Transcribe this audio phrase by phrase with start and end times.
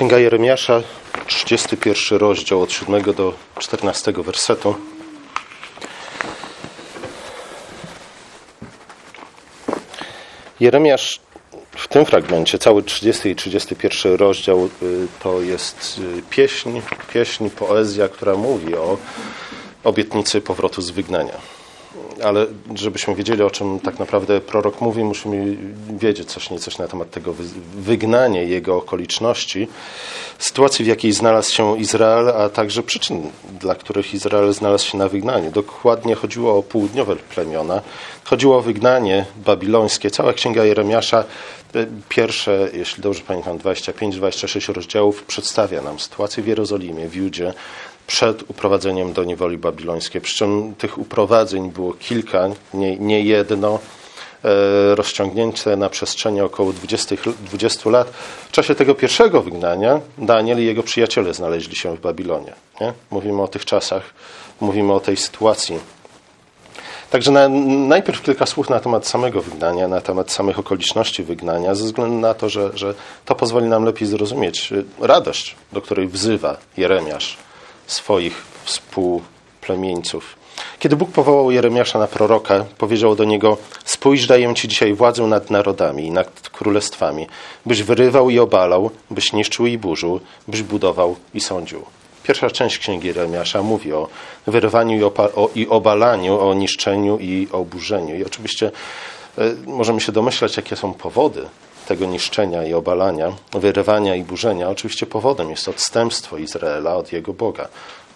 [0.00, 0.82] Księga Jeremiasza,
[1.26, 4.74] 31 rozdział od 7 do 14 wersetu.
[10.60, 11.20] Jeremiasz
[11.70, 16.80] w tym fragmencie, cały 30 i 31 rozdział y, to jest y, pieśń,
[17.12, 18.98] pieśń, poezja, która mówi o
[19.84, 21.59] obietnicy powrotu z wygnania
[22.24, 25.56] ale żebyśmy wiedzieli, o czym tak naprawdę prorok mówi, musimy
[25.98, 27.34] wiedzieć coś niecoś na temat tego
[27.74, 29.68] wygnania jego okoliczności,
[30.38, 33.30] sytuacji, w jakiej znalazł się Izrael, a także przyczyn,
[33.60, 35.50] dla których Izrael znalazł się na wygnaniu.
[35.50, 37.82] Dokładnie chodziło o południowe plemiona,
[38.24, 40.10] chodziło o wygnanie babilońskie.
[40.10, 41.24] Cała księga Jeremiasza,
[41.74, 47.52] e, pierwsze, jeśli dobrze pamiętam, 25-26 rozdziałów przedstawia nam sytuację w Jerozolimie, w Judzie,
[48.10, 50.20] przed uprowadzeniem do niewoli babilońskiej.
[50.20, 53.78] Przy czym tych uprowadzeń było kilka, nie, nie jedno,
[54.44, 58.10] e, rozciągnięte na przestrzeni około 20, 20, lat.
[58.48, 62.52] W czasie tego pierwszego wygnania Daniel i jego przyjaciele znaleźli się w Babilonie.
[62.80, 62.92] Nie?
[63.10, 64.02] Mówimy o tych czasach,
[64.60, 65.78] mówimy o tej sytuacji.
[67.10, 67.48] Także na,
[67.88, 72.34] najpierw kilka słów na temat samego wygnania, na temat samych okoliczności wygnania, ze względu na
[72.34, 77.49] to, że, że to pozwoli nam lepiej zrozumieć radość, do której wzywa Jeremiasz
[77.92, 80.36] swoich współplemieńców.
[80.78, 85.50] Kiedy Bóg powołał Jeremiasza na proroka, powiedział do niego: Spójrz, daję ci dzisiaj władzę nad
[85.50, 87.26] narodami i nad królestwami,
[87.66, 91.82] byś wyrywał i obalał, byś niszczył i burzył, byś budował i sądził.
[92.22, 94.08] Pierwsza część księgi Jeremiasza mówi o
[94.46, 98.16] wyrywaniu i, o, i obalaniu, o niszczeniu i o burzeniu.
[98.16, 98.70] I oczywiście
[99.38, 101.46] y, możemy się domyślać, jakie są powody
[101.90, 107.68] tego niszczenia i obalania, wyrywania i burzenia, oczywiście powodem jest odstępstwo Izraela od jego Boga.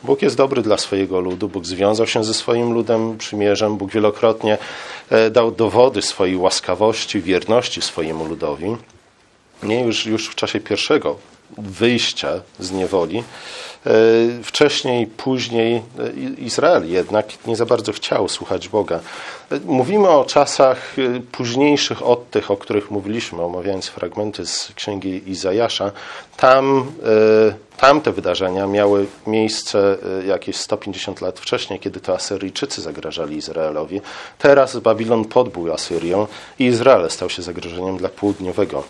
[0.03, 4.59] Bóg jest dobry dla swojego ludu, Bóg związał się ze swoim ludem przymierzem, Bóg wielokrotnie
[5.11, 8.77] e, dał dowody swojej łaskawości, wierności swojemu ludowi.
[9.63, 11.17] Nie już, już w czasie pierwszego
[11.59, 13.25] wyjścia z niewoli,
[14.43, 15.83] wcześniej, później e,
[16.39, 19.01] Izrael jednak nie za bardzo chciał słuchać Boga.
[19.53, 20.95] E, mówimy o czasach
[21.33, 25.93] późniejszych od tych, o których mówiliśmy, omawiając fragmenty z księgi Izajasza.
[26.37, 26.93] Tam,
[27.77, 34.01] tam te wydarzenia miały miejsce jakieś 150 lat wcześniej, kiedy to Asyryjczycy zagrażali Izraelowi.
[34.39, 36.27] Teraz Babilon podbił Asyrią
[36.59, 38.85] i Izrael stał się zagrożeniem dla południowego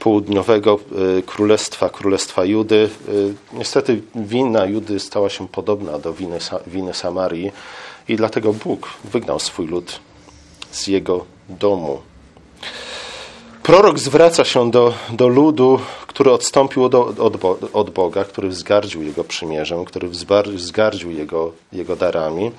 [0.00, 0.78] południowego
[1.18, 2.90] y, królestwa, królestwa Judy.
[3.08, 7.52] Y, niestety wina Judy stała się podobna do winy, winy Samarii
[8.08, 10.00] i dlatego Bóg wygnał swój lud
[10.70, 12.00] z jego domu.
[13.62, 19.24] Prorok zwraca się do, do ludu, który odstąpił od, od, od Boga, który wzgardził jego
[19.24, 20.08] przymierzem, który
[20.54, 22.52] wzgardził jego, jego darami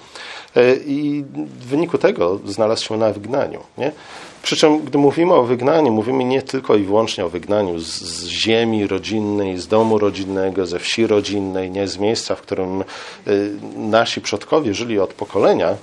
[0.57, 3.59] y, i w wyniku tego znalazł się na wygnaniu.
[3.77, 3.91] Nie?
[4.43, 8.25] Przy czym, gdy mówimy o wygnaniu, mówimy nie tylko i wyłącznie o wygnaniu z, z,
[8.25, 14.21] ziemi rodzinnej, z domu rodzinnego, ze wsi rodzinnej, nie z miejsca, w którym y, nasi
[14.21, 15.75] przodkowie żyli od pokolenia,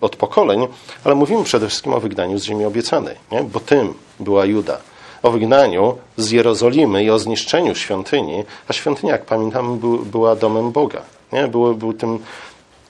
[0.00, 0.66] od pokoleń,
[1.04, 3.42] ale mówimy przede wszystkim o wygnaniu z ziemi obiecanej, nie?
[3.42, 4.78] bo tym była Juda.
[5.22, 10.72] O wygnaniu z Jerozolimy i o zniszczeniu świątyni, a świątynia, jak pamiętamy, był, była domem
[10.72, 11.02] Boga.
[11.32, 11.48] Nie?
[11.48, 12.18] Był, był tym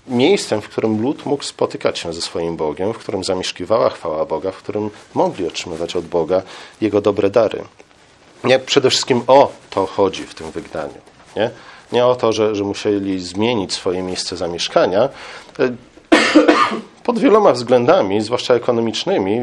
[0.06, 4.50] miejscem, w którym lud mógł spotykać się ze swoim Bogiem, w którym zamieszkiwała chwała Boga,
[4.50, 6.42] w którym mogli otrzymywać od Boga
[6.80, 7.64] Jego dobre dary.
[8.44, 10.94] Nie, przede wszystkim o to chodzi w tym wygnaniu.
[11.36, 11.50] Nie,
[11.92, 15.08] nie o to, że, że musieli zmienić swoje miejsce zamieszkania.
[17.04, 19.40] Pod wieloma względami, zwłaszcza ekonomicznymi,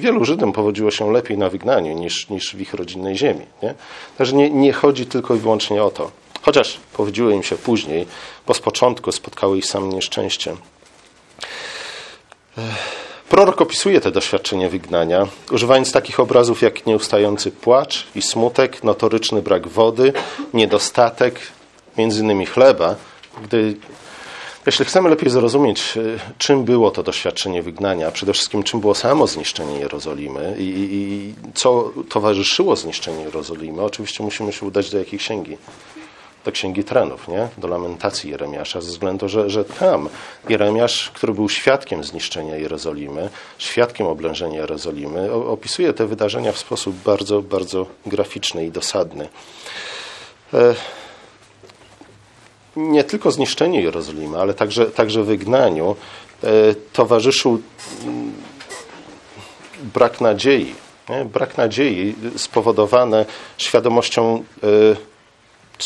[0.00, 3.46] wielu Żydom powodziło się lepiej na wygnaniu niż, niż w ich rodzinnej ziemi.
[3.62, 3.74] Nie?
[4.18, 6.10] Także nie, nie chodzi tylko i wyłącznie o to.
[6.42, 8.06] Chociaż powiedziło im się później,
[8.46, 10.56] bo z początku spotkało ich sam nieszczęście.
[13.28, 19.68] Prorok opisuje te doświadczenie wygnania, używając takich obrazów jak nieustający płacz i smutek, notoryczny brak
[19.68, 20.12] wody,
[20.54, 21.40] niedostatek,
[21.98, 22.94] między innymi chleba.
[23.44, 23.76] Gdy,
[24.66, 26.00] jeśli chcemy lepiej zrozumieć, e,
[26.38, 31.34] czym było to doświadczenie wygnania, przede wszystkim czym było samo zniszczenie Jerozolimy i, i, i
[31.54, 35.56] co towarzyszyło zniszczeniu Jerozolimy, oczywiście musimy się udać do jakiej księgi?
[36.44, 37.48] Do Księgi Trenów, nie?
[37.58, 40.08] do lamentacji Jeremiasza, ze względu, że, że tam
[40.48, 47.42] Jeremiasz, który był świadkiem zniszczenia Jerozolimy, świadkiem oblężenia Jerozolimy, opisuje te wydarzenia w sposób bardzo,
[47.42, 49.28] bardzo graficzny i dosadny.
[50.54, 50.74] E,
[52.76, 55.96] nie tylko zniszczeniu Jerozolimy, ale także, także wygnaniu
[56.44, 56.48] e,
[56.92, 57.62] towarzyszył
[58.04, 58.32] mm,
[59.94, 60.74] brak nadziei.
[61.08, 61.24] Nie?
[61.24, 63.26] Brak nadziei spowodowany
[63.58, 64.66] świadomością e,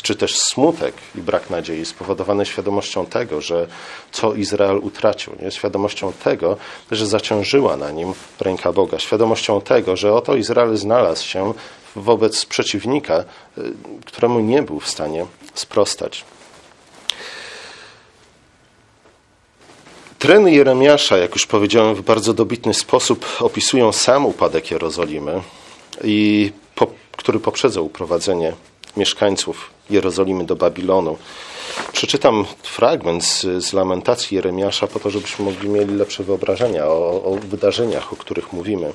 [0.02, 3.66] czy też smutek i brak nadziei spowodowany świadomością tego, że
[4.12, 5.50] co Izrael utracił, nie?
[5.50, 6.56] świadomością tego,
[6.90, 11.54] że zaciążyła na nim ręka Boga, świadomością tego, że oto Izrael znalazł się
[11.96, 13.24] wobec przeciwnika,
[14.04, 16.24] któremu nie był w stanie sprostać.
[20.18, 25.42] Treny Jeremiasza, jak już powiedziałem, w bardzo dobitny sposób opisują sam upadek Jerozolimy,
[26.04, 28.52] i po, który poprzedzał uprowadzenie
[28.96, 31.16] mieszkańców Jerozolimy do Babilonu.
[31.92, 37.38] Przeczytam fragment z, z lamentacji Jeremiasza po to, żebyśmy mogli mieli lepsze wyobrażenia o, o
[37.42, 38.92] wydarzeniach, o których mówimy.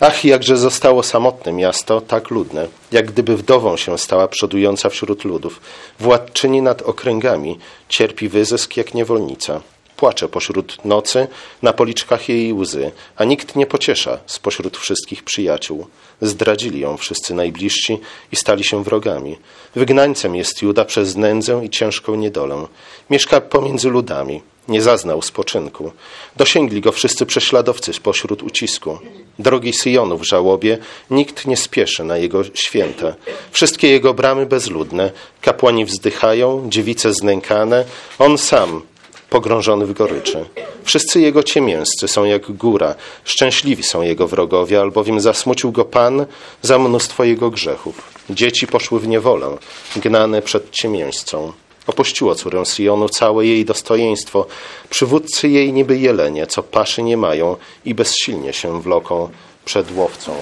[0.00, 5.60] Ach, jakże zostało samotne miasto, tak ludne, jak gdyby wdową się stała przodująca wśród ludów.
[6.00, 7.58] Władczyni nad okręgami,
[7.88, 9.60] cierpi wyzysk jak niewolnica.
[10.00, 11.28] Płacze pośród nocy,
[11.62, 15.86] na policzkach jej łzy, a nikt nie pociesza spośród wszystkich przyjaciół.
[16.20, 17.98] Zdradzili ją wszyscy najbliżsi
[18.32, 19.36] i stali się wrogami.
[19.74, 22.66] Wygnańcem jest Juda przez nędzę i ciężką niedolę.
[23.10, 24.42] Mieszka pomiędzy ludami.
[24.68, 25.92] Nie zaznał spoczynku.
[26.36, 28.98] Dosięgli go wszyscy prześladowcy pośród ucisku.
[29.38, 30.78] Drogi Syjonu w żałobie,
[31.10, 33.14] nikt nie spieszy na jego święte.
[33.50, 35.10] Wszystkie jego bramy bezludne,
[35.40, 37.84] kapłani wzdychają, dziewice znękane,
[38.18, 38.82] on sam
[39.30, 40.44] pogrążony w goryczy.
[40.84, 42.94] Wszyscy jego ciemięscy są jak góra,
[43.24, 46.26] szczęśliwi są jego wrogowie, albowiem zasmucił go Pan
[46.62, 48.02] za mnóstwo jego grzechów.
[48.30, 49.58] Dzieci poszły w niewolę,
[49.96, 51.52] gnane przed ciemięscą.
[51.86, 54.46] Opuściło córę Sionu całe jej dostojeństwo.
[54.90, 59.28] Przywódcy jej niby jelenie, co paszy nie mają i bezsilnie się wloką
[59.64, 60.32] przed łowcą.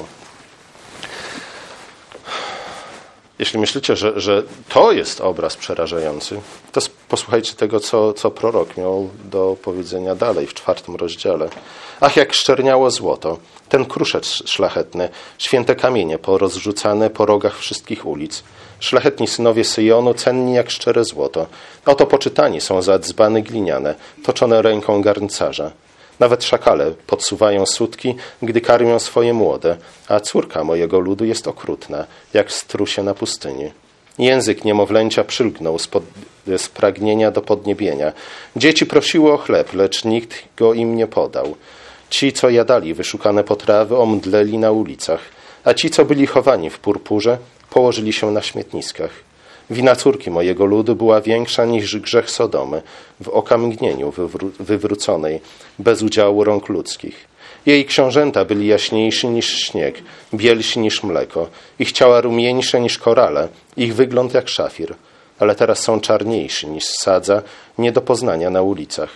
[3.38, 6.40] Jeśli myślicie, że, że to jest obraz przerażający,
[6.73, 11.49] to posłuchajcie tego, co, co prorok miał do powiedzenia dalej w czwartym rozdziale.
[12.00, 13.38] Ach, jak szczerniało złoto,
[13.69, 15.08] ten kruszec szlachetny,
[15.38, 18.43] święte kamienie porozrzucane po rogach wszystkich ulic.
[18.81, 21.46] Szlachetni synowie Syjonu, cenni jak szczere złoto.
[21.87, 23.94] Oto poczytani są za dzbany gliniane,
[24.25, 25.70] toczone ręką garncarza.
[26.18, 29.76] Nawet szakale podsuwają sutki, gdy karmią swoje młode,
[30.08, 32.04] a córka mojego ludu jest okrutna,
[32.34, 33.70] jak strusie na pustyni.
[34.18, 36.02] Język niemowlęcia przylgnął z, pod,
[36.56, 38.12] z pragnienia do podniebienia.
[38.56, 41.56] Dzieci prosiły o chleb, lecz nikt go im nie podał.
[42.10, 45.20] Ci, co jadali wyszukane potrawy, omdleli na ulicach,
[45.64, 47.38] a ci, co byli chowani w purpurze,
[47.70, 49.27] położyli się na śmietniskach.
[49.70, 52.82] Wina córki mojego ludu była większa niż grzech Sodomy,
[53.20, 55.40] w okamgnieniu wywró wywróconej,
[55.78, 57.28] bez udziału rąk ludzkich.
[57.66, 60.02] Jej książęta byli jaśniejsi niż śnieg,
[60.34, 61.48] bielsi niż mleko,
[61.78, 64.94] ich ciała rumieńsze niż korale, ich wygląd jak szafir,
[65.38, 67.42] ale teraz są czarniejsi niż sadza,
[67.78, 69.10] nie do poznania na ulicach.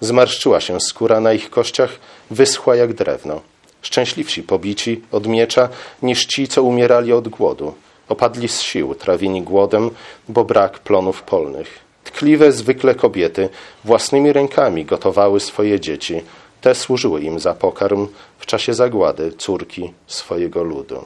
[0.00, 1.98] Zmarszczyła się skóra na ich kościach,
[2.30, 3.40] wyschła jak drewno.
[3.82, 5.68] Szczęśliwsi pobici od miecza
[6.02, 7.74] niż ci, co umierali od głodu.
[8.08, 9.90] Opadli z sił, trawieni głodem,
[10.28, 11.78] bo brak plonów polnych.
[12.04, 13.48] Tkliwe zwykle kobiety
[13.84, 16.22] własnymi rękami gotowały swoje dzieci.
[16.60, 18.08] Te służyły im za pokarm
[18.38, 21.04] w czasie zagłady córki swojego ludu.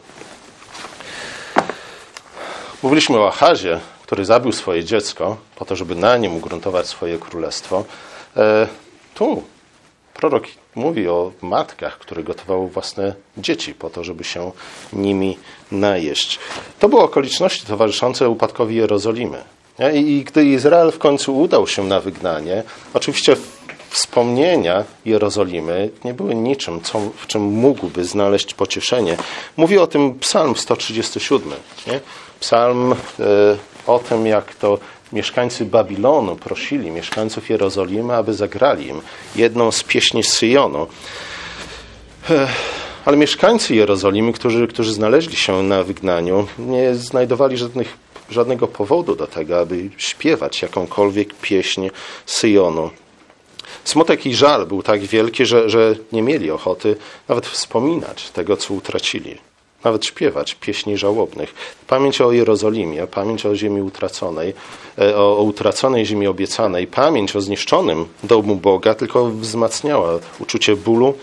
[2.82, 7.85] Mówiliśmy o Achazie, który zabił swoje dziecko po to, żeby na nim ugruntować swoje królestwo.
[8.37, 8.67] E,
[9.14, 9.43] tu
[10.21, 10.45] prorok
[10.75, 14.53] mówi o matkach, które gotowały własne dzieci po to, żeby się
[14.93, 15.39] nimi
[15.73, 16.39] najeść.
[16.79, 19.45] To były okoliczności towarzyszące upadkowi Jerozolimy.
[19.95, 22.63] I gdy Izrael w końcu udał się na wygnanie,
[22.95, 23.37] oczywiście
[23.91, 29.17] wspomnienia Jerozolimy nie były niczym, co, w czym mógłby znaleźć pocieszenie.
[29.57, 31.53] Mówi o tym Psalm 137.
[31.87, 32.01] Nie?
[32.41, 32.97] Psalm e,
[33.87, 34.79] o tym, jak to
[35.12, 39.00] mieszkańcy Babilonu prosili mieszkańców Jerozolimy, aby zagrali im
[39.37, 40.87] jedną z pieśni Syjonu.
[43.05, 47.97] Ale mieszkańcy Jerozolimy, którzy, którzy znaleźli się na wygnaniu, nie znajdowali żadnych,
[48.31, 51.88] żadnego powodu do tego, aby śpiewać jakąkolwiek pieśń
[52.26, 52.90] Syjonu.
[53.85, 56.97] Smutek i żal był tak wielki, że, że nie mieli ochoty
[57.29, 59.50] nawet wspominać tego, co utracili
[59.85, 61.55] nawet śpiewać pieśni żałobnych.
[61.87, 64.55] Pamięć o Jerozolimie, pamięć o ziemi utraconej,
[64.99, 71.15] e, o, o, utraconej ziemi obiecanej, pamięć o zniszczonym domu Boga tylko wzmacniała uczucie bólu,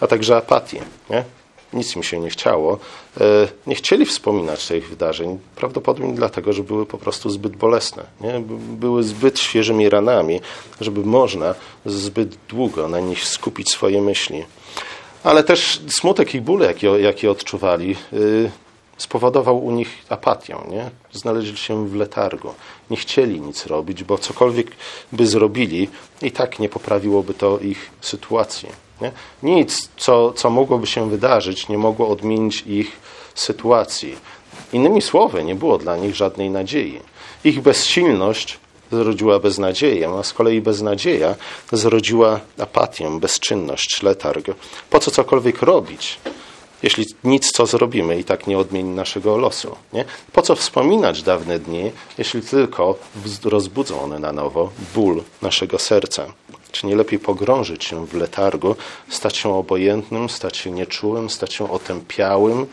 [0.00, 0.78] a także apatii.
[1.10, 1.24] Nie?
[1.72, 2.78] Nic mi się nie chciało.
[3.20, 8.02] E, nie chcieli wspominać tych wydarzeń, prawdopodobnie dlatego, że były po prostu zbyt bolesne.
[8.20, 8.40] Nie?
[8.76, 10.40] Były zbyt świeżymi ranami,
[10.80, 11.54] żeby można
[11.86, 14.44] zbyt długo na nich skupić swoje myśli
[15.24, 18.50] ale też smutek i bóle, jakie, jakie odczuwali, yy,
[18.96, 20.56] spowodował u nich apatię.
[20.68, 20.90] Nie?
[21.12, 22.54] Znaleźli się w letargu.
[22.90, 24.66] Nie chcieli nic robić, bo cokolwiek
[25.12, 25.88] by zrobili,
[26.22, 28.68] i tak nie poprawiłoby to ich sytuacji.
[29.00, 29.12] Nie?
[29.42, 33.00] Nic, co, co mogłoby się wydarzyć, nie mogło odmienić ich
[33.34, 34.16] sytuacji.
[34.72, 37.00] Innymi słowy, nie było dla nich żadnej nadziei.
[37.44, 38.58] Ich bezsilność
[38.92, 41.34] zrodziła beznadzieję, a z kolei beznadzieja
[41.72, 44.46] zrodziła apatię, bezczynność, letarg.
[44.90, 46.18] Po co cokolwiek robić,
[46.82, 49.76] jeśli nic co zrobimy i tak nie odmieni naszego losu.
[49.92, 50.04] Nie?
[50.32, 52.98] Po co wspominać dawne dni, jeśli tylko
[53.44, 56.26] rozbudzą one na nowo ból naszego serca?
[56.72, 58.76] Czy nie lepiej pogrążyć się w letargu,
[59.08, 62.66] stać się obojętnym, stać się nieczułym, stać się otępiałym,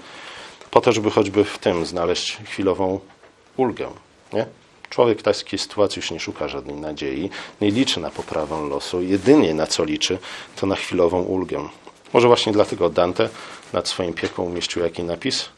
[0.72, 3.00] po to, żeby choćby w tym znaleźć chwilową
[3.58, 3.90] ulgę?
[4.34, 4.46] Nie?
[4.92, 7.30] Człowiek w takiej sytuacji już nie szuka żadnej nadziei,
[7.62, 9.02] nie liczy na poprawę losu.
[9.02, 10.18] Jedynie na co liczy,
[10.56, 11.70] to na chwilową ulgę.
[12.14, 13.30] Może właśnie dlatego Dante
[13.74, 15.50] nad swoim piekłem umieścił jaki napis?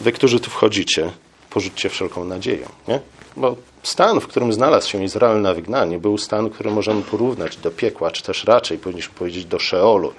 [0.00, 1.10] Wy, którzy tu wchodzicie,
[1.50, 2.66] porzućcie wszelką nadzieję.
[2.88, 3.00] Nie?
[3.36, 7.70] Bo stan, w którym znalazł się Izrael na wygnanie, był stan, który możemy porównać do
[7.70, 10.12] piekła, czy też raczej powinniśmy powiedzieć do Szeolu.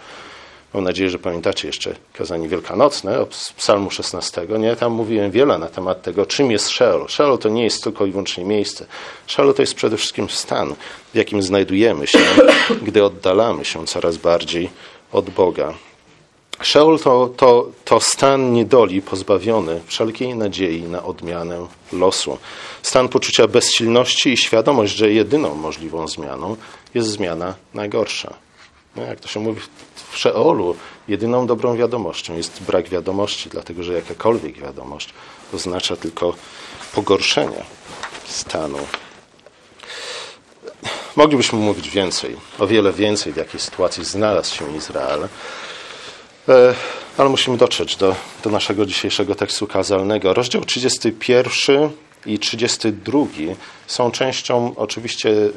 [0.74, 4.48] Mam nadzieję, że pamiętacie jeszcze kazanie wielkanocne z psalmu 16.
[4.60, 4.76] Nie?
[4.76, 7.08] Tam mówiłem wiele na temat tego, czym jest Sheol.
[7.08, 8.86] Sheol to nie jest tylko i wyłącznie miejsce.
[9.28, 10.76] Sheol to jest przede wszystkim stan,
[11.14, 12.20] w jakim znajdujemy się,
[12.88, 14.70] gdy oddalamy się coraz bardziej
[15.12, 15.74] od Boga.
[16.64, 22.38] Sheol to, to, to stan niedoli pozbawiony wszelkiej nadziei na odmianę losu.
[22.82, 26.56] Stan poczucia bezsilności i świadomość, że jedyną możliwą zmianą
[26.94, 28.34] jest zmiana najgorsza.
[28.96, 29.62] No, jak to się mówi
[30.12, 30.76] w Szeolu,
[31.08, 35.10] jedyną dobrą wiadomością jest brak wiadomości, dlatego że jakakolwiek wiadomość
[35.54, 36.36] oznacza tylko
[36.94, 37.64] pogorszenie
[38.28, 38.78] stanu.
[41.16, 45.28] Moglibyśmy mówić więcej, o wiele więcej, w jakiej sytuacji znalazł się Izrael,
[46.50, 46.74] e,
[47.18, 50.34] ale musimy dotrzeć do, do naszego dzisiejszego tekstu kazalnego.
[50.34, 51.90] Rozdział 31
[52.26, 53.26] i 32
[53.88, 55.52] są częścią oczywiście e,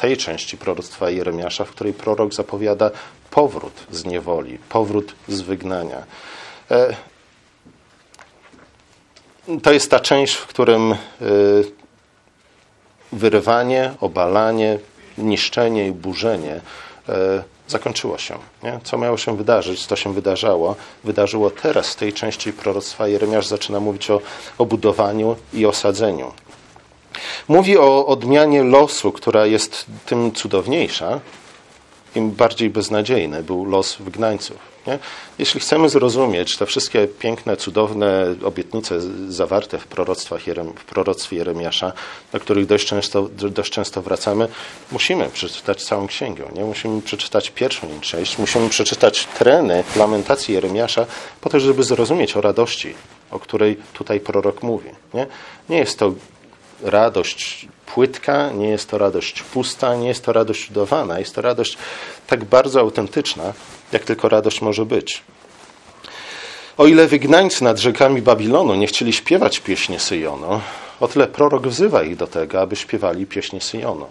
[0.00, 2.90] tej części proroctwa Jeremiasza, w której prorok zapowiada
[3.30, 6.04] powrót z niewoli, powrót z wygnania.
[6.70, 6.94] E,
[9.62, 10.96] to jest ta część, w którym e,
[13.12, 14.78] wyrywanie, obalanie,
[15.18, 16.60] niszczenie i burzenie
[17.08, 18.38] e, zakończyło się.
[18.62, 18.80] Nie?
[18.84, 20.76] Co miało się wydarzyć, to się wydarzało.
[21.04, 24.20] Wydarzyło teraz w tej części proroctwa Jeremiasz zaczyna mówić o,
[24.58, 26.32] o budowaniu i osadzeniu.
[27.48, 31.20] Mówi o odmianie losu, która jest tym cudowniejsza,
[32.14, 34.70] im bardziej beznadziejny był los wygnańców.
[34.86, 34.98] Nie?
[35.38, 41.92] Jeśli chcemy zrozumieć te wszystkie piękne, cudowne obietnice zawarte w, proroctwach Jerem, w proroctwie Jeremiasza,
[42.32, 44.48] do których dość często, dość często wracamy,
[44.92, 46.44] musimy przeczytać całą księgę.
[46.54, 46.64] Nie?
[46.64, 51.06] Musimy przeczytać pierwszą jej część, musimy przeczytać treny lamentacji Jeremiasza,
[51.40, 52.94] po to, żeby zrozumieć o radości,
[53.30, 54.88] o której tutaj prorok mówi.
[55.14, 55.26] Nie,
[55.68, 56.12] nie jest to
[56.82, 61.18] radość płytka, nie jest to radość pusta, nie jest to radość udawana.
[61.18, 61.78] Jest to radość
[62.26, 63.52] tak bardzo autentyczna,
[63.92, 65.22] jak tylko radość może być.
[66.76, 70.60] O ile wygnańcy nad rzekami Babilonu nie chcieli śpiewać pieśni Syjonu,
[71.00, 74.06] o tyle prorok wzywa ich do tego, aby śpiewali pieśni Syjonu.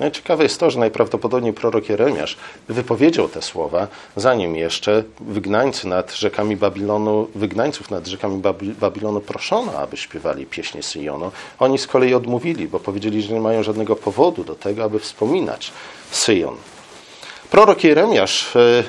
[0.00, 2.36] No ciekawe jest to, że najprawdopodobniej prorok Jeremiasz
[2.68, 8.42] wypowiedział te słowa, zanim jeszcze wygnańcy nad rzekami Babilonu, wygnańców nad rzekami
[8.80, 11.30] Babilonu proszono, aby śpiewali pieśni Syjonu.
[11.58, 15.72] Oni z kolei odmówili, bo powiedzieli, że nie mają żadnego powodu do tego, aby wspominać
[16.10, 16.56] Syjon.
[17.50, 18.84] Prorok Jeremiasz, e,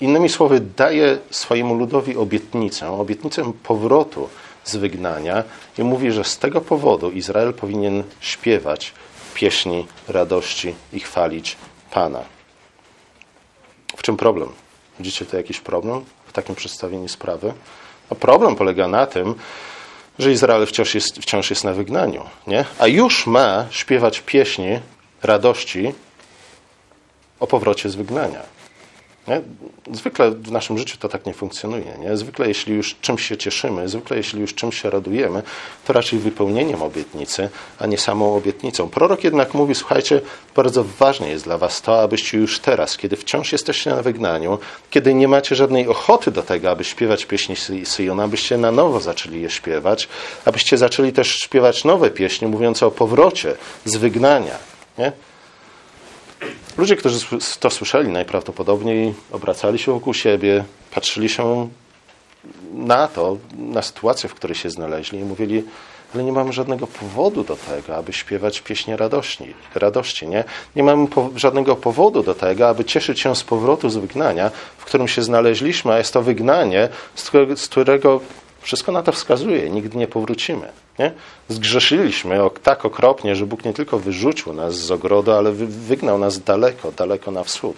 [0.00, 4.28] innymi słowy, daje swojemu ludowi obietnicę, obietnicę powrotu
[4.64, 5.44] z wygnania
[5.78, 8.92] i mówi, że z tego powodu Izrael powinien śpiewać
[9.38, 11.56] pieśni radości i chwalić
[11.90, 12.22] Pana.
[13.96, 14.48] W czym problem?
[14.98, 17.52] Widzicie tu jakiś problem w takim przedstawieniu sprawy?
[18.10, 19.34] No problem polega na tym,
[20.18, 22.64] że Izrael wciąż jest, wciąż jest na wygnaniu, nie?
[22.78, 24.80] a już ma śpiewać pieśni
[25.22, 25.94] radości
[27.40, 28.42] o powrocie z wygnania.
[29.28, 29.40] Nie?
[29.96, 31.98] Zwykle w naszym życiu to tak nie funkcjonuje.
[32.00, 32.16] Nie?
[32.16, 35.42] Zwykle jeśli już czymś się cieszymy, zwykle jeśli już czymś się radujemy,
[35.86, 38.88] to raczej wypełnieniem obietnicy, a nie samą obietnicą.
[38.88, 40.20] Prorok jednak mówi, słuchajcie,
[40.56, 44.58] bardzo ważne jest dla was to, abyście już teraz, kiedy wciąż jesteście na wygnaniu,
[44.90, 49.40] kiedy nie macie żadnej ochoty do tego, aby śpiewać pieśni Syjona, abyście na nowo zaczęli
[49.40, 50.08] je śpiewać,
[50.44, 53.54] abyście zaczęli też śpiewać nowe pieśni mówiące o powrocie
[53.84, 54.58] z wygnania.
[54.98, 55.12] Nie?
[56.78, 57.18] Ludzie, którzy
[57.60, 61.68] to słyszeli, najprawdopodobniej obracali się wokół siebie, patrzyli się
[62.72, 65.64] na to, na sytuację, w której się znaleźli i mówili,
[66.14, 69.54] ale nie mamy żadnego powodu do tego, aby śpiewać pieśnie radości.
[69.74, 70.44] radości nie?
[70.76, 74.84] nie mamy po żadnego powodu do tego, aby cieszyć się z powrotu z wygnania, w
[74.84, 78.20] którym się znaleźliśmy, a jest to wygnanie, z którego, z którego
[78.68, 80.72] wszystko na to wskazuje, nigdy nie powrócimy.
[80.98, 81.12] Nie?
[81.48, 86.92] Zgrzeszyliśmy tak okropnie, że Bóg nie tylko wyrzucił nas z ogrodu, ale wygnał nas daleko,
[86.92, 87.76] daleko na wschód.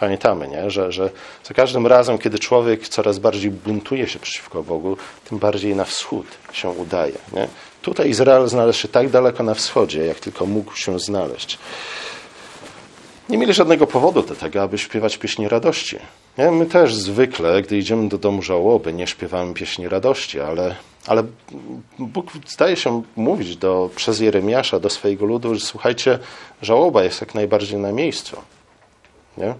[0.00, 0.70] Pamiętamy, nie?
[0.70, 1.10] Że, że
[1.44, 4.96] za każdym razem, kiedy człowiek coraz bardziej buntuje się przeciwko Bogu,
[5.28, 7.18] tym bardziej na wschód się udaje.
[7.32, 7.48] Nie?
[7.82, 11.58] Tutaj Izrael znalazł się tak daleko na wschodzie, jak tylko mógł się znaleźć.
[13.28, 15.98] Nie mieli żadnego powodu do tego, aby śpiewać pieśni radości.
[16.38, 16.50] Nie?
[16.50, 20.76] My też zwykle, gdy idziemy do domu żałoby, nie śpiewamy pieśni radości, ale,
[21.06, 21.24] ale
[21.98, 26.18] Bóg zdaje się mówić do, przez Jeremiasza do swojego ludu, że słuchajcie,
[26.62, 28.36] żałoba jest jak najbardziej na miejscu.
[29.36, 29.54] Nie?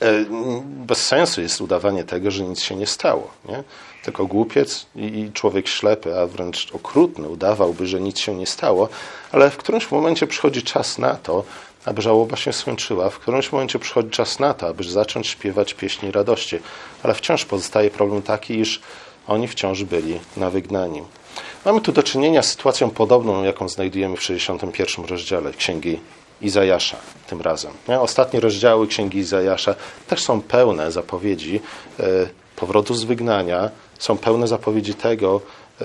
[0.00, 0.24] E,
[0.66, 3.30] bez sensu jest udawanie tego, że nic się nie stało.
[3.48, 3.62] Nie?
[4.02, 8.88] Tylko głupiec i człowiek ślepy, a wręcz okrutny, udawałby, że nic się nie stało,
[9.32, 11.44] ale w którymś momencie przychodzi czas na to,
[11.84, 13.10] aby żałoba się skończyła.
[13.10, 16.58] W którymś momencie przychodzi czas na to, aby zacząć śpiewać pieśni radości.
[17.02, 18.80] Ale wciąż pozostaje problem taki, iż
[19.26, 21.06] oni wciąż byli na wygnaniu.
[21.64, 26.00] Mamy tu do czynienia z sytuacją podobną, jaką znajdujemy w 61 rozdziale Księgi
[26.42, 26.96] Izajasza
[27.26, 27.72] tym razem.
[28.00, 29.74] Ostatnie rozdziały Księgi Izajasza
[30.06, 31.60] też są pełne zapowiedzi
[32.00, 32.02] e,
[32.56, 35.40] powrotu z wygnania, są pełne zapowiedzi tego,
[35.80, 35.84] e,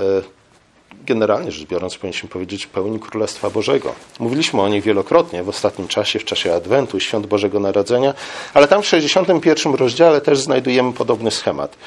[1.06, 3.94] generalnie rzecz biorąc, powinniśmy powiedzieć pełni Królestwa Bożego.
[4.20, 8.14] Mówiliśmy o nich wielokrotnie w ostatnim czasie, w czasie Adwentu, Świąt Bożego Narodzenia,
[8.54, 11.78] ale tam w 61 rozdziale też znajdujemy podobny schemat.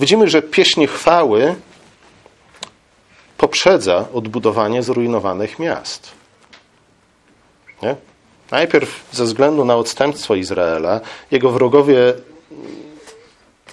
[0.00, 1.54] Widzimy, że pieśń chwały
[3.36, 6.10] poprzedza odbudowanie zrujnowanych miast.
[7.82, 7.96] Nie?
[8.50, 11.00] Najpierw ze względu na odstępstwo Izraela,
[11.30, 12.14] jego wrogowie,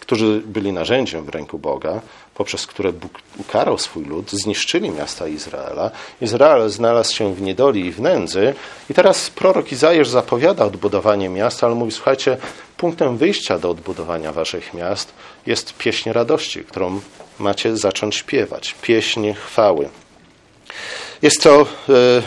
[0.09, 2.01] którzy byli narzędziem w ręku Boga,
[2.35, 5.91] poprzez które Bóg ukarał swój lud, zniszczyli miasta Izraela.
[6.21, 8.53] Izrael znalazł się w niedoli i w nędzy.
[8.89, 12.37] I teraz prorok Izajasz zapowiada odbudowanie miasta, ale mówi, słuchajcie,
[12.77, 15.13] punktem wyjścia do odbudowania waszych miast
[15.45, 17.01] jest pieśń radości, którą
[17.39, 18.75] macie zacząć śpiewać.
[18.81, 19.89] Pieśń chwały.
[21.21, 21.65] Jest to...
[21.87, 22.23] Yy,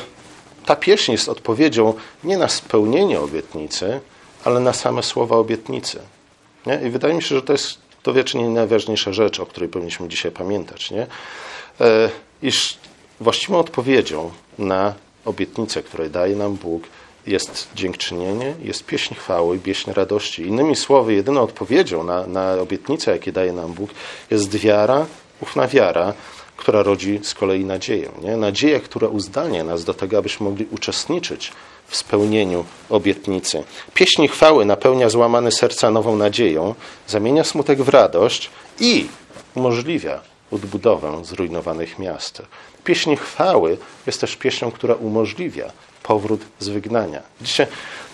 [0.67, 4.01] ta pieśń jest odpowiedzią nie na spełnienie obietnicy,
[4.45, 6.01] ale na same słowa obietnicy.
[6.67, 6.81] Nie?
[6.87, 10.33] I wydaje mi się, że to jest to wiecznie najważniejsza rzecz, o której powinniśmy dzisiaj
[10.33, 10.91] pamiętać.
[10.91, 11.07] Nie?
[11.81, 12.11] E,
[12.43, 12.79] iż
[13.21, 16.83] właściwą odpowiedzią na obietnicę, której daje nam Bóg,
[17.27, 20.43] jest dziękczynienie, jest pieśń chwały, pieśń radości.
[20.43, 23.91] Innymi słowy, jedyną odpowiedzią na, na obietnicę, jakie daje nam Bóg,
[24.31, 25.07] jest wiara,
[25.41, 26.15] ufna wiara,
[26.57, 28.11] która rodzi z kolei nadzieję.
[28.23, 28.37] Nie?
[28.37, 31.53] Nadzieja, która uzdalnia nas do tego, abyśmy mogli uczestniczyć
[31.93, 33.65] w spełnieniu obietnicy.
[33.95, 36.75] Pieśń chwały napełnia złamane serca nową nadzieją,
[37.09, 38.51] zamienia smutek w radość
[38.81, 39.09] i
[39.55, 42.43] umożliwia odbudowę zrujnowanych miast.
[42.85, 47.23] Pieśń chwały jest też pieśnią, która umożliwia powrót z wygnania.
[47.41, 47.67] Dzisiaj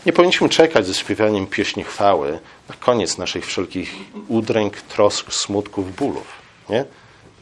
[0.06, 2.38] nie powinniśmy czekać ze śpiewaniem pieśni chwały
[2.68, 3.94] na koniec naszych wszelkich
[4.28, 6.26] udręk, trosk, smutków, bólów.
[6.70, 6.84] Nie?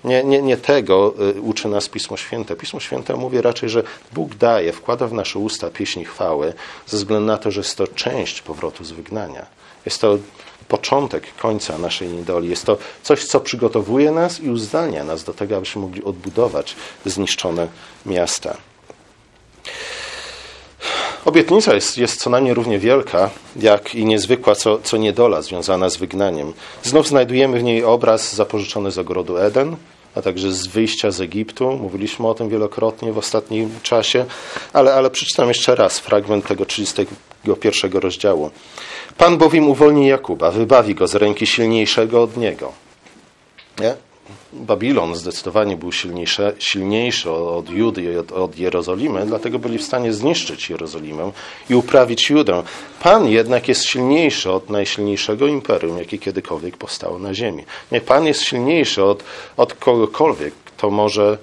[0.07, 2.57] Nie, nie, nie tego y, uczy nas Pismo Święte.
[2.57, 6.53] Pismo Święte mówi raczej, że Bóg daje, wkłada w nasze usta pieśni chwały,
[6.87, 9.47] ze względu na to, że jest to część powrotu z wygnania.
[9.87, 10.19] Jest to
[10.69, 12.49] początek końca naszej niedoli.
[12.49, 17.69] Jest to coś, co przygotowuje nas i uzdalnia nas do tego, abyśmy mogli odbudować zniszczone
[18.07, 18.57] miasta.
[21.25, 25.97] Obietnica jest, jest co najmniej równie wielka, jak i niezwykła, co, co niedola związana z
[25.97, 26.53] wygnaniem.
[26.83, 29.77] Znów znajdujemy w niej obraz zapożyczony z ogrodu Eden,
[30.17, 31.73] a także z wyjścia z Egiptu.
[31.73, 34.25] Mówiliśmy o tym wielokrotnie w ostatnim czasie,
[34.73, 38.51] ale, ale przeczytam jeszcze raz fragment tego 31 rozdziału.
[39.19, 42.73] Pan bowiem uwolni Jakuba, wybawi go z ręki silniejszego od niego.
[43.81, 44.06] Nie?
[44.53, 50.13] Babilon zdecydowanie był silniejszy, silniejszy od Judy i od, od, Jerozolimy, dlatego byli w stanie
[50.13, 51.33] zniszczyć Jerozolimę
[51.71, 52.63] i uprawić Judę.
[53.03, 57.65] Pan jednak jest silniejszy od najsilniejszego imperium, jakie kiedykolwiek powstało na ziemi.
[57.93, 59.25] Nie, Pan jest silniejszy od,
[59.57, 61.39] od kogokolwiek, kto może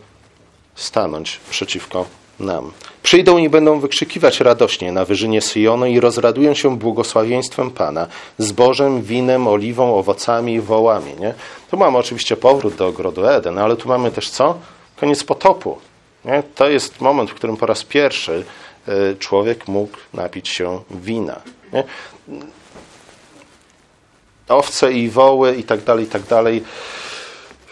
[0.76, 2.06] stanąć przeciwko
[2.40, 2.72] nam.
[3.04, 9.48] Przyjdą i będą wykrzykiwać radośnie na wyżynie Syjonu i rozradują się błogosławieństwem Pana, zbożem, winem,
[9.48, 11.14] oliwą, owocami i wołami.
[11.20, 11.34] Nie?
[11.72, 14.58] Tu mamy oczywiście powrót do ogrodu Eden, ale tu mamy też co?
[14.96, 15.78] Koniec potopu.
[16.26, 16.44] Nie?
[16.56, 18.46] To jest moment, w którym po raz pierwszy
[18.88, 21.42] e, człowiek mógł napić się wina.
[21.74, 21.84] Nie?
[24.50, 26.64] Owce i woły i tak dalej, i tak dalej.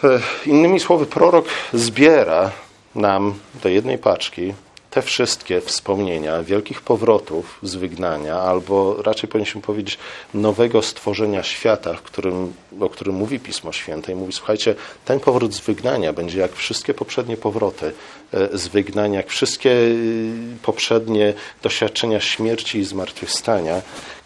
[0.04, 2.50] E, innymi słowy, prorok zbiera
[2.94, 4.54] nam do jednej paczki
[4.92, 9.98] te wszystkie wspomnienia wielkich powrotów z wygnania, albo raczej powinniśmy powiedzieć
[10.34, 14.74] nowego stworzenia świata, w którym, o którym mówi Pismo Święte i mówi, słuchajcie,
[15.04, 17.92] ten powrót z wygnania będzie jak wszystkie poprzednie powroty
[18.32, 23.82] e, z wygnania, jak wszystkie y, poprzednie doświadczenia śmierci i zmartwychwstania,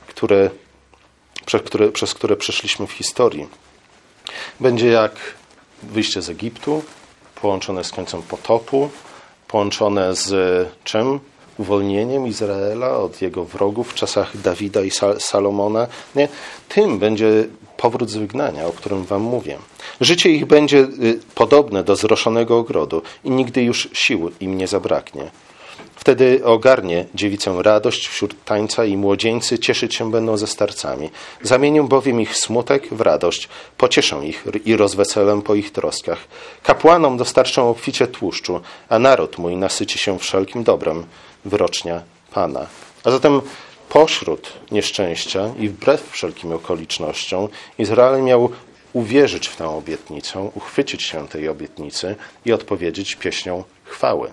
[0.06, 0.50] które,
[1.46, 3.46] przez, które, przez które przeszliśmy w historii.
[4.60, 5.12] Będzie jak
[5.82, 6.82] wyjście z Egiptu,
[7.46, 8.90] połączone z końcem potopu,
[9.48, 10.28] połączone z
[10.84, 11.20] czym?
[11.58, 15.86] Uwolnieniem Izraela od jego wrogów w czasach Dawida i Salomona.
[16.14, 16.28] Nie?
[16.68, 17.44] Tym będzie
[17.76, 19.58] powrót z wygnania, o którym wam mówię.
[20.00, 25.30] Życie ich będzie y, podobne do zroszonego ogrodu i nigdy już sił im nie zabraknie.
[25.96, 31.10] Wtedy ogarnie dziewicę radość wśród tańca i młodzieńcy cieszyć się będą ze starcami.
[31.42, 36.18] Zamienię bowiem ich smutek w radość, pocieszę ich i rozweselę po ich troskach.
[36.62, 41.06] Kapłanom dostarczę obficie tłuszczu, a naród mój nasyci się wszelkim dobrem.
[41.44, 42.66] Wyrocznia Pana.
[43.04, 43.40] A zatem
[43.88, 48.50] pośród nieszczęścia i wbrew wszelkim okolicznościom Izrael miał
[48.92, 54.32] uwierzyć w tę obietnicę, uchwycić się tej obietnicy i odpowiedzieć pieśnią chwały.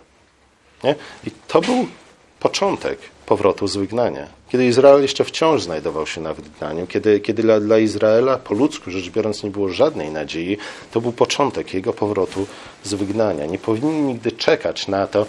[0.84, 0.96] Nie?
[1.28, 1.88] I to był
[2.40, 4.28] początek powrotu z wygnania.
[4.50, 8.92] Kiedy Izrael jeszcze wciąż znajdował się na wygnaniu, kiedy, kiedy dla, dla Izraela po ludzku
[8.92, 10.58] rzecz biorąc nie było żadnej nadziei,
[10.92, 12.48] to był początek jego powrotu
[12.84, 13.46] z wygnania.
[13.46, 15.26] Nie powinni nigdy czekać na to,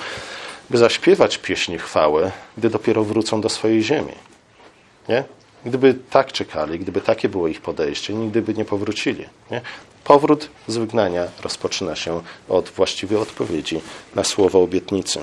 [0.70, 4.12] by zaśpiewać pieśni chwały, gdy dopiero wrócą do swojej ziemi.
[5.08, 5.24] Nie?
[5.66, 9.24] Gdyby tak czekali, gdyby takie było ich podejście, nigdy by nie powrócili.
[9.50, 9.60] Nie?
[10.04, 13.80] Powrót z wygnania rozpoczyna się od właściwej odpowiedzi
[14.14, 15.20] na słowo obietnicy.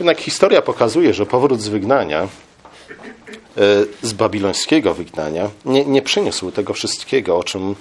[0.00, 2.28] Jednak historia pokazuje, że powrót z wygnania, e,
[4.02, 7.74] z babilońskiego wygnania, nie, nie przyniósł tego wszystkiego, o czym,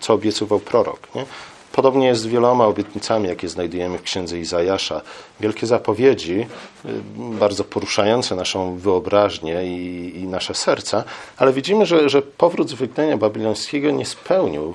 [0.00, 1.14] co obiecywał prorok.
[1.14, 1.24] Nie?
[1.72, 5.00] Podobnie jest z wieloma obietnicami, jakie znajdujemy w księdze Izajasza.
[5.40, 6.46] Wielkie zapowiedzi,
[6.84, 11.04] y, bardzo poruszające naszą wyobraźnię i, i nasze serca,
[11.36, 14.74] ale widzimy, że, że powrót z wygnania babilońskiego nie spełnił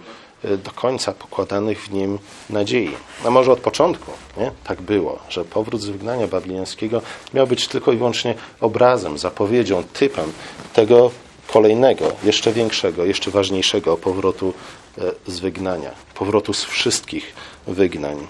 [0.64, 2.92] do końca pokładanych w nim nadziei.
[3.26, 4.52] A może od początku nie?
[4.64, 7.02] tak było, że powrót z wygnania babilońskiego
[7.34, 10.34] miał być tylko i wyłącznie obrazem, zapowiedzią, typem
[10.74, 11.12] tego
[11.48, 14.54] kolejnego, jeszcze większego, jeszcze ważniejszego powrotu
[14.98, 17.34] e, z wygnania, powrotu z wszystkich
[17.68, 18.28] wygnań.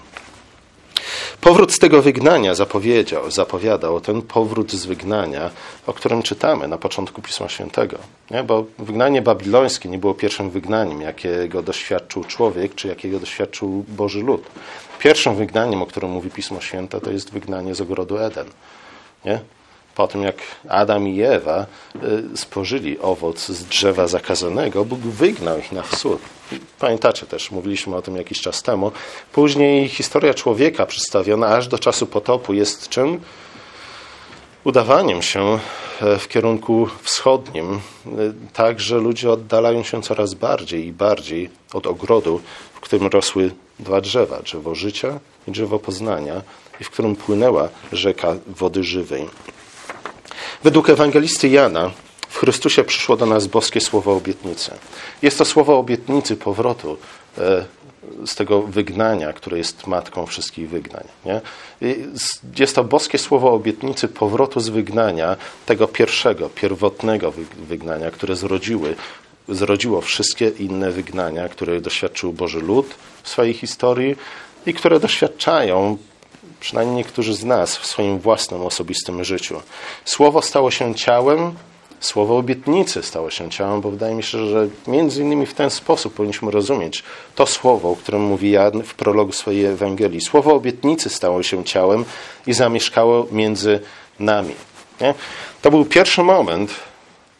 [1.46, 5.50] Powrót z tego wygnania zapowiedział, zapowiadał ten powrót z wygnania,
[5.86, 7.98] o którym czytamy na początku Pisma Świętego.
[8.30, 8.42] Nie?
[8.42, 14.42] Bo wygnanie babilońskie nie było pierwszym wygnaniem, jakiego doświadczył człowiek, czy jakiego doświadczył Boży lud.
[14.98, 18.46] Pierwszym wygnaniem, o którym mówi Pismo Święte, to jest wygnanie z ogrodu Eden.
[19.24, 19.40] Nie?
[19.94, 20.36] po tym jak
[20.68, 21.66] Adam i Ewa
[22.34, 26.20] y, spożyli owoc z drzewa zakazanego, Bóg wygnał ich na wschód.
[26.78, 28.92] Pamiętacie też, mówiliśmy o tym jakiś czas temu.
[29.32, 33.20] Później historia człowieka przedstawiona aż do czasu potopu jest czym?
[34.64, 35.58] Udawaniem się
[36.00, 37.78] e, w kierunku wschodnim, e,
[38.52, 42.40] tak że ludzie oddalają się coraz bardziej i bardziej od ogrodu,
[42.74, 46.42] w którym rosły dwa drzewa, drzewo życia i drzewo poznania,
[46.80, 49.28] i w którym płynęła rzeka wody żywej.
[50.64, 51.90] Według ewangelisty Jana
[52.36, 54.70] w Chrystusie przyszło do nas boskie słowo obietnicy.
[55.22, 56.96] Jest to słowo obietnicy powrotu
[57.38, 57.64] e,
[58.26, 61.04] z tego wygnania, które jest matką wszystkich wygnań.
[61.24, 61.40] Nie?
[62.58, 68.96] Jest to boskie słowo obietnicy powrotu z wygnania, tego pierwszego, pierwotnego wygnania, które zrodziły,
[69.48, 74.16] zrodziło wszystkie inne wygnania, które doświadczył Boży lud w swojej historii
[74.66, 75.98] i które doświadczają
[76.60, 79.62] przynajmniej niektórzy z nas, w swoim własnym osobistym życiu.
[80.04, 81.54] Słowo stało się ciałem,
[82.00, 86.14] słowo obietnicy stało się ciałem, bo wydaje mi się, że między innymi w ten sposób
[86.14, 87.02] powinniśmy rozumieć
[87.34, 90.20] to słowo, o którym mówi Jan w prologu swojej Ewangelii.
[90.20, 92.04] Słowo obietnicy stało się ciałem
[92.46, 93.80] i zamieszkało między
[94.20, 94.54] nami.
[95.00, 95.14] Nie?
[95.62, 96.70] To był pierwszy moment,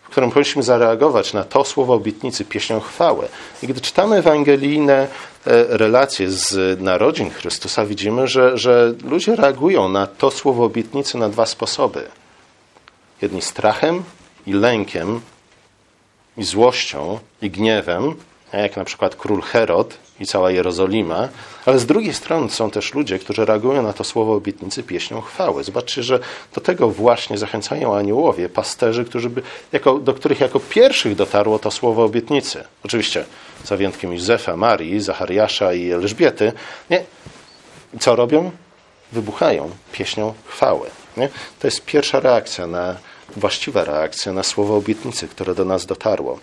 [0.03, 3.29] w którym powinniśmy zareagować na to słowo obietnicy pieśnią chwały.
[3.63, 5.09] I gdy czytamy ewangelijne
[5.47, 11.29] E, relacje z narodzin Chrystusa, widzimy, że, że ludzie reagują na to słowo obietnicy na
[11.29, 12.05] dwa sposoby.
[13.23, 14.03] Jedni strachem
[14.47, 15.21] i lękiem,
[16.37, 18.15] i złością, i gniewem,
[18.53, 21.29] jak na przykład król Herod i cała Jerozolima,
[21.67, 25.65] ale z drugiej strony są też ludzie, którzy reagują na to słowo obietnicy pieśnią chwały.
[25.65, 26.19] Zobaczcie, że
[26.55, 31.71] do tego właśnie zachęcają aniołowie, pasterzy, którzy by, jako, do których jako pierwszych dotarło to
[31.71, 32.65] słowo obietnicy.
[32.85, 33.25] Oczywiście
[33.65, 36.53] za wyjątkiem Józefa, Marii, Zachariasza i Elżbiety.
[36.91, 37.05] Nie?
[38.01, 38.51] Co robią?
[39.13, 40.91] Wybuchają pieśnią chwały.
[41.17, 41.29] Nie?
[41.59, 42.97] To jest pierwsza reakcja na,
[43.37, 46.39] właściwa reakcja na słowo obietnicy, które do nas dotarło.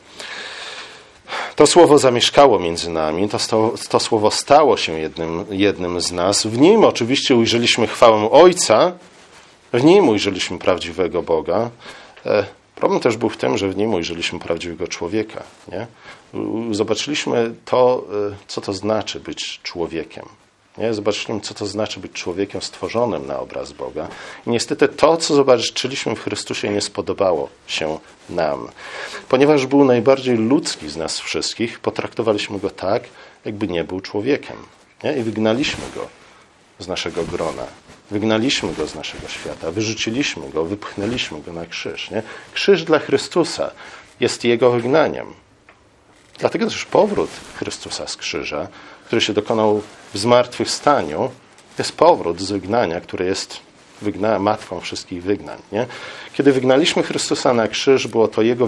[1.56, 6.48] To słowo zamieszkało między nami, to, to słowo stało się jednym, jednym z nas.
[6.48, 8.92] W nim oczywiście ujrzeliśmy chwałę Ojca,
[9.74, 11.70] w nim ujrzeliśmy prawdziwego Boga.
[12.26, 15.44] E, problem też był w tym, że w nim ujrzeliśmy prawdziwego człowieka.
[15.72, 15.88] Nie?
[16.72, 20.26] Zobaczyliśmy to, e, co to znaczy być człowiekiem.
[20.78, 20.94] Nie?
[20.94, 24.08] Zobaczyliśmy, co to znaczy być człowiekiem stworzonym na obraz Boga.
[24.48, 28.70] I niestety to, co zobaczyliśmy w Chrystusie, nie spodobało się nam.
[29.30, 33.04] Ponieważ był najbardziej ludzki z nas wszystkich, potraktowaliśmy go tak,
[33.46, 34.58] jakby nie był człowiekiem.
[35.04, 35.18] Nie?
[35.18, 36.08] I wygnaliśmy go
[36.80, 37.66] z naszego grona.
[38.12, 42.12] Wygnaliśmy go z naszego świata, wyrzuciliśmy go, wypchnęliśmy go na krzyż.
[42.12, 42.24] Nie?
[42.54, 43.72] Krzyż dla Chrystusa
[44.20, 45.34] jest jego wygnaniem.
[46.40, 48.68] Dlatego też powrót Chrystusa z krzyża,
[49.14, 49.82] który się dokonał
[50.14, 51.32] w zmartwychwstaniu,
[51.78, 53.60] jest powrót z wygnania, które jest
[54.02, 55.58] wygna, matką wszystkich wygnań.
[55.72, 55.88] Nie?
[56.34, 58.68] Kiedy wygnaliśmy Chrystusa na krzyż, było to Jego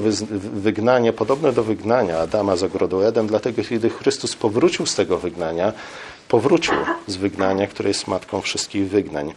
[0.53, 5.73] wygnanie podobne do wygnania Adama z ogrodu Eden, dlatego kiedy Chrystus powrócił z tego wygnania,
[6.27, 6.73] powrócił
[7.07, 9.33] z wygnania, które jest matką wszystkich wygnań.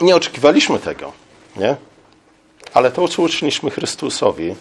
[0.00, 1.12] Nie oczekiwaliśmy tego,
[1.56, 1.76] nie?
[2.74, 4.54] Ale to, co uczyniliśmy Chrystusowi, e,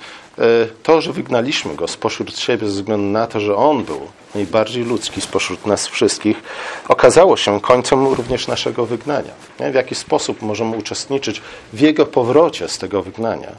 [0.83, 4.01] to, że wygnaliśmy Go spośród siebie ze względu na to, że On był
[4.35, 6.43] najbardziej ludzki spośród nas wszystkich,
[6.87, 9.31] okazało się końcem również naszego wygnania.
[9.71, 11.41] W jaki sposób możemy uczestniczyć
[11.73, 13.51] w Jego powrocie z tego wygnania?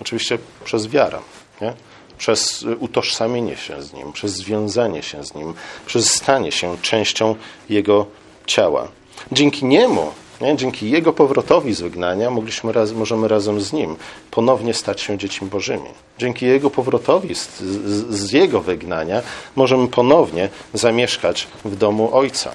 [0.00, 1.18] Oczywiście przez wiarę.
[1.60, 1.72] Nie?
[2.18, 5.54] Przez utożsamienie się z Nim, przez związanie się z Nim,
[5.86, 7.34] przez stanie się częścią
[7.68, 8.06] Jego
[8.46, 8.88] ciała.
[9.32, 10.56] Dzięki Niemu nie?
[10.56, 13.96] Dzięki Jego powrotowi z wygnania mogliśmy raz, możemy razem z Nim
[14.30, 15.88] ponownie stać się dziećmi Bożymi.
[16.18, 19.22] Dzięki Jego powrotowi z, z, z Jego wygnania
[19.56, 22.50] możemy ponownie zamieszkać w domu Ojca.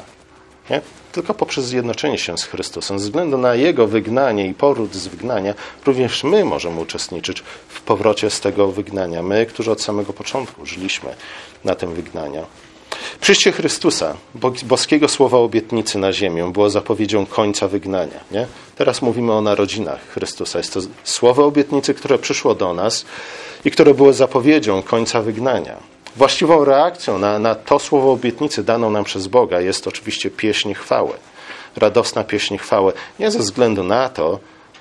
[0.69, 0.82] Nie?
[1.12, 5.54] Tylko poprzez zjednoczenie się z Chrystusem, ze względu na Jego wygnanie i powrót z wygnania,
[5.86, 9.24] również my możemy uczestniczyć w powrocie z tego wygnania.
[9.24, 11.15] My, którzy od samego początku żyliśmy
[11.63, 12.46] na tym wygnaniu.
[13.21, 14.15] Przyjście Chrystusa,
[14.63, 18.19] boskiego słowa obietnicy na ziemię, było zapowiedzią końca wygnania.
[18.32, 18.47] Nie?
[18.76, 20.58] Teraz mówimy o narodzinach Chrystusa.
[20.58, 23.06] Jest to słowo obietnicy, które przyszło do nas
[23.65, 25.78] i które było zapowiedzią końca wygnania.
[26.15, 31.13] Właściwą reakcją na, na to słowo obietnicy daną nam przez Boga jest oczywiście pieśń chwały.
[31.76, 32.93] Radosna pieśń chwały.
[33.19, 34.39] Nie ze względu na to,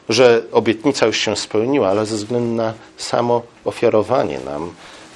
[0.08, 4.72] że obietnica już się spełniła, ale ze względu na samo ofiarowanie nam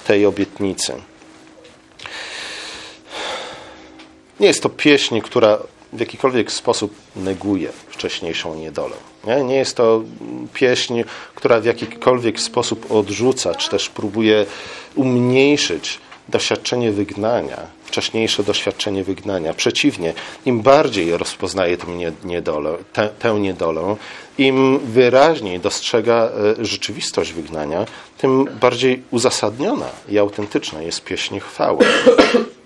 [0.07, 0.93] tej obietnicy.
[4.39, 5.57] Nie jest to pieśń, która
[5.93, 8.95] w jakikolwiek sposób neguje wcześniejszą niedolę.
[9.27, 9.43] Nie?
[9.43, 10.01] nie jest to
[10.53, 11.01] pieśń,
[11.35, 14.45] która w jakikolwiek sposób odrzuca, czy też próbuje
[14.95, 19.53] umniejszyć doświadczenie wygnania, wcześniejsze doświadczenie wygnania.
[19.53, 20.13] Przeciwnie,
[20.45, 21.87] im bardziej rozpoznaje tę
[22.23, 23.95] niedolę, tę, tę niedolę,
[24.37, 27.85] im wyraźniej dostrzega e, rzeczywistość wygnania,
[28.17, 31.85] tym bardziej uzasadniona i autentyczna jest pieśń chwały.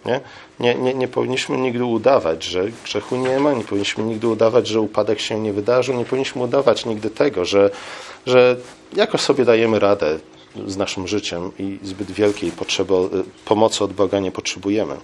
[0.06, 0.22] Nie?
[0.60, 4.82] Nie, nie, nie powinniśmy nigdy udawać, że grzechu nie ma, nie powinniśmy nigdy udawać, że
[4.82, 7.70] upadek się nie wydarzył, nie powinniśmy udawać nigdy tego, że,
[8.26, 8.58] że
[8.96, 10.20] jakoś sobie dajemy radę
[10.68, 12.94] z naszym życiem i zbyt wielkiej potrzeby,
[13.46, 14.96] pomocy od Boga nie potrzebujemy.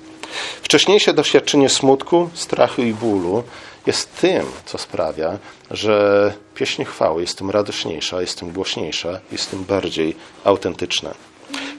[0.62, 3.44] Wcześniejsze doświadczenie smutku, strachu i bólu
[3.86, 5.38] jest tym, co sprawia,
[5.72, 11.14] że pieśń chwały jest tym radośniejsza, jest tym głośniejsza, jest tym bardziej autentyczna.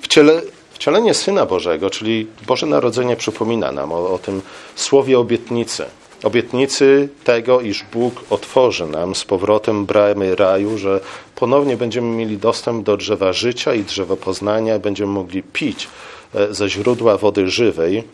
[0.02, 0.42] W ciele
[0.78, 4.42] Wcielenie Syna Bożego, czyli Boże Narodzenie, przypomina nam o, o tym
[4.76, 5.84] słowie obietnicy.
[6.22, 11.00] Obietnicy tego, iż Bóg otworzy nam z powrotem bramy raju, że
[11.34, 15.88] ponownie będziemy mieli dostęp do drzewa życia i drzewa poznania, będziemy mogli pić
[16.34, 18.04] e, ze źródła wody żywej.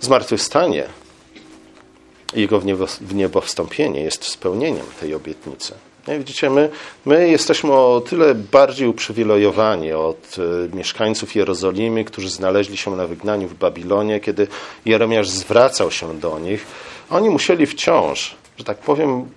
[0.00, 0.84] Zmartwychwstanie
[2.34, 2.60] i jego
[3.00, 5.74] w niebo wstąpienie jest spełnieniem tej obietnicy.
[6.08, 6.70] Nie, widzicie, my,
[7.04, 13.48] my jesteśmy o tyle bardziej uprzywilejowani od y, mieszkańców Jerozolimy, którzy znaleźli się na wygnaniu
[13.48, 14.46] w Babilonie, kiedy
[14.84, 16.66] Jeremiasz zwracał się do nich.
[17.10, 19.30] Oni musieli wciąż, że tak powiem,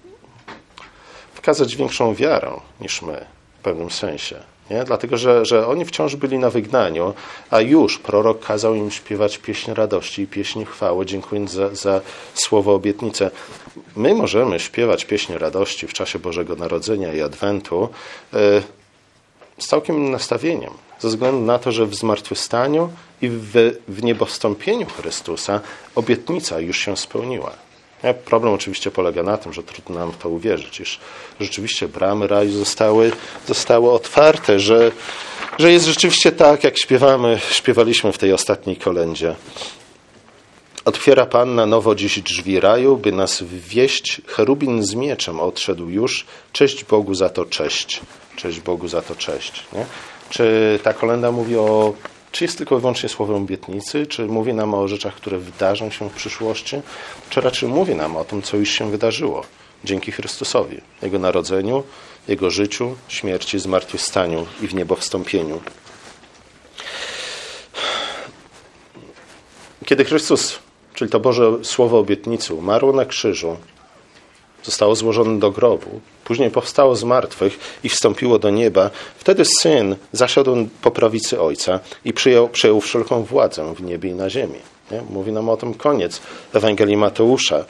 [1.36, 2.51] wykazać większą wiarę
[2.82, 3.25] niż my
[3.60, 4.54] w pewnym sensie.
[4.69, 4.84] Nie?
[4.84, 7.13] Dlatego, że, że oni wciąż byli na wygnaniu,
[7.51, 12.01] a już prorok kazał im śpiewać pieśń radości i pieśń chwały, dziękując za, za
[12.34, 13.32] słowo obietnicę.
[13.95, 17.89] My możemy śpiewać pieśń radości w czasie Bożego Narodzenia i Adwentu
[18.34, 18.39] yy,
[19.60, 22.89] z całkiem innym nastawieniem, ze względu na to, że w zmartwychwstaniu
[23.21, 23.51] i w,
[23.88, 25.62] w niebowstąpieniu Chrystusa
[25.95, 27.51] obietnica już się spełniła.
[28.13, 30.99] Problem oczywiście polega na tym, że trudno nam to uwierzyć, iż
[31.39, 33.11] rzeczywiście bramy raju zostały,
[33.47, 34.91] zostały otwarte, że,
[35.59, 39.35] że jest rzeczywiście tak, jak śpiewamy, śpiewaliśmy w tej ostatniej kolędzie.
[40.85, 44.21] Otwiera Pan na nowo dziś drzwi raju, by nas wwieść.
[44.27, 46.25] Cherubin z mieczem odszedł już.
[46.51, 48.01] Cześć Bogu za to cześć.
[48.35, 49.63] Cześć Bogu za to cześć.
[49.73, 49.85] Nie?
[50.29, 51.93] Czy ta kolenda mówi o
[52.35, 56.09] czy jest tylko i wyłącznie słowem obietnicy, czy mówi nam o rzeczach, które wydarzą się
[56.09, 56.81] w przyszłości,
[57.29, 59.43] czy raczej mówi nam o tym, co już się wydarzyło
[59.83, 61.83] dzięki Chrystusowi, Jego narodzeniu,
[62.27, 65.61] Jego życiu, śmierci, zmartwychwstaniu i w niebo wstąpieniu.
[69.85, 70.59] Kiedy Chrystus,
[70.93, 73.57] czyli to Boże Słowo obietnicy, umarł na krzyżu,
[74.65, 80.67] zostało złożone do grobu, później powstało z martwych i wstąpiło do nieba, wtedy Syn zasiadł
[80.82, 84.60] po prawicy Ojca i przyjął, przejął wszelką władzę w niebie i na ziemi.
[84.91, 85.01] Nie?
[85.10, 86.21] Mówi nam o tym koniec
[86.54, 87.65] Ewangelii Mateusza.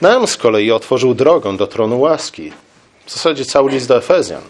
[0.00, 2.52] Nam z kolei otworzył drogę do tronu łaski.
[3.06, 4.42] W zasadzie cały list do Efezjan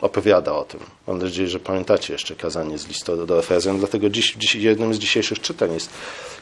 [0.00, 0.80] opowiada o tym.
[1.06, 4.98] Mam nadzieję, że pamiętacie jeszcze kazanie z listu do Efezjan, dlatego dziś, dziś jednym z
[4.98, 5.90] dzisiejszych czytań jest,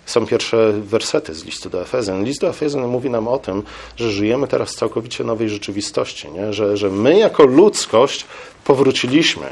[0.07, 2.25] są pierwsze wersety z listu do Efezjan.
[2.25, 3.63] List do Efezjan mówi nam o tym,
[3.97, 6.53] że żyjemy teraz w całkowicie nowej rzeczywistości, nie?
[6.53, 8.27] Że, że my jako ludzkość
[8.65, 9.47] powróciliśmy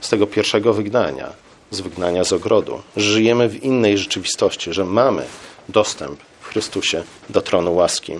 [0.00, 1.32] z tego pierwszego wygnania,
[1.70, 2.82] z wygnania z ogrodu.
[2.96, 5.24] Żyjemy w innej rzeczywistości, że mamy
[5.68, 8.12] dostęp w Chrystusie do tronu łaski.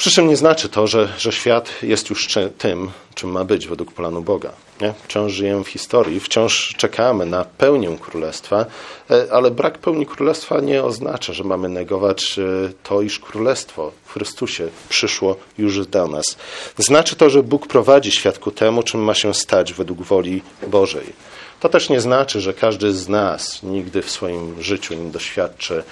[0.00, 3.92] Przy czym nie znaczy to, że, że świat jest już tym, czym ma być według
[3.92, 4.52] planu Boga.
[4.80, 4.94] Nie?
[5.04, 8.66] Wciąż żyjemy w historii, wciąż czekamy na pełnię królestwa,
[9.10, 12.42] e, ale brak pełni królestwa nie oznacza, że mamy negować e,
[12.82, 16.36] to, iż królestwo w Chrystusie przyszło już do nas.
[16.78, 21.12] Znaczy to, że Bóg prowadzi świat ku temu, czym ma się stać według woli Bożej.
[21.60, 25.82] To też nie znaczy, że każdy z nas nigdy w swoim życiu nie doświadczy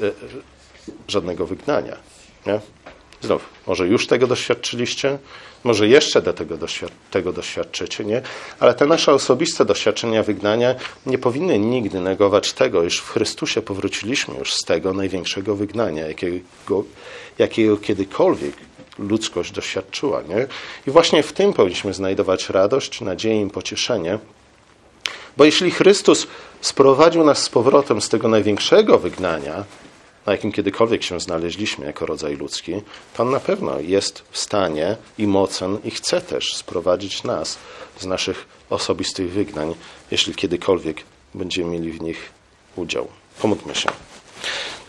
[0.00, 0.10] e,
[1.08, 1.96] żadnego wygnania.
[2.46, 2.60] Nie?
[3.24, 5.18] Znów, może już tego doświadczyliście,
[5.64, 8.22] może jeszcze do tego, doświad tego doświadczycie, nie?
[8.60, 10.74] Ale te nasze osobiste doświadczenia wygnania
[11.06, 16.84] nie powinny nigdy negować tego, iż w Chrystusie powróciliśmy już z tego największego wygnania, jakiego,
[17.38, 18.54] jakiego kiedykolwiek
[18.98, 20.22] ludzkość doświadczyła.
[20.22, 20.46] Nie?
[20.86, 24.18] I właśnie w tym powinniśmy znajdować radość, nadzieję i pocieszenie,
[25.36, 26.26] bo jeśli Chrystus
[26.60, 29.64] sprowadził nas z powrotem z tego największego wygnania,
[30.26, 32.72] na jakim kiedykolwiek się znaleźliśmy jako rodzaj ludzki,
[33.18, 37.58] On na pewno jest w stanie i mocen i chce też sprowadzić nas
[37.98, 39.74] z naszych osobistych wygnań,
[40.10, 41.02] jeśli kiedykolwiek
[41.34, 42.30] będziemy mieli w nich
[42.76, 43.08] udział.
[43.42, 43.90] Pomódlmy się.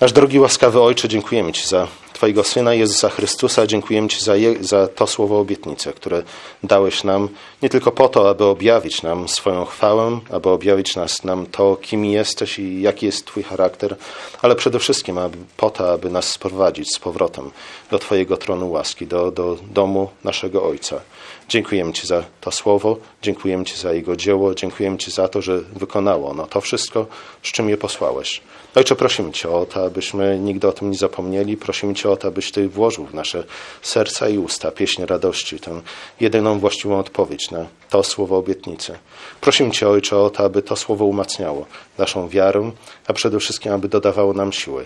[0.01, 3.67] Nasz drogi łaskawy Ojcze, dziękujemy Ci za Twojego Syna Jezusa Chrystusa.
[3.67, 6.23] Dziękujemy Ci za, je, za to słowo obietnicy, które
[6.63, 7.29] dałeś nam
[7.61, 12.05] nie tylko po to, aby objawić nam swoją chwałę, aby objawić nas, nam to, kim
[12.05, 13.95] jesteś i jaki jest Twój charakter,
[14.41, 17.51] ale przede wszystkim aby, po to, aby nas sprowadzić z powrotem
[17.91, 21.01] do Twojego tronu łaski, do, do domu naszego Ojca.
[21.49, 25.61] Dziękujemy Ci za to słowo, dziękujemy Ci za Jego dzieło, dziękujemy Ci za to, że
[25.61, 27.05] wykonało ono to wszystko,
[27.43, 28.41] z czym je posłałeś.
[28.75, 31.57] Ojcze, prosimy Cię o to, abyśmy nigdy o tym nie zapomnieli.
[31.57, 33.43] Prosimy Cię o to, abyś Ty włożył w nasze
[33.81, 35.81] serca i usta pieśń radości, tę
[36.19, 38.97] jedyną właściwą odpowiedź na to słowo obietnicy.
[39.41, 41.65] Prosimy Cię, Ojcze, o to, aby to słowo umacniało
[41.97, 42.71] naszą wiarę,
[43.07, 44.85] a przede wszystkim, aby dodawało nam siły,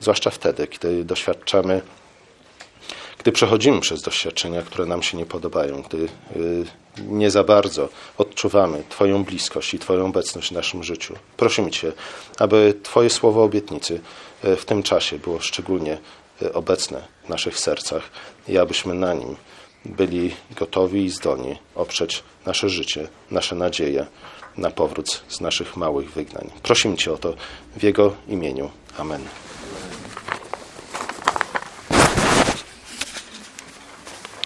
[0.00, 1.80] zwłaszcza wtedy, kiedy doświadczamy
[3.18, 5.96] gdy przechodzimy przez doświadczenia, które nam się nie podobają, gdy
[6.36, 6.64] y,
[6.98, 7.88] nie za bardzo
[8.18, 11.92] odczuwamy Twoją bliskość i Twoją obecność w naszym życiu, prosimy Cię,
[12.38, 14.00] aby Twoje słowo obietnicy
[14.44, 15.98] y, w tym czasie było szczególnie
[16.52, 18.10] obecne w naszych sercach
[18.48, 19.36] i abyśmy na nim
[19.84, 24.06] byli gotowi i zdolni oprzeć nasze życie, nasze nadzieje
[24.56, 26.50] na powrót z naszych małych wygnań.
[26.62, 27.34] Prosimy Cię o to
[27.76, 28.70] w Jego imieniu.
[28.98, 29.24] Amen.